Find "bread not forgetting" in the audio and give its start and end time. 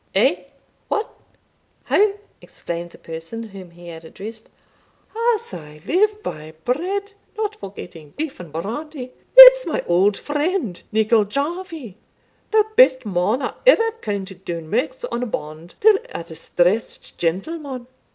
6.65-8.15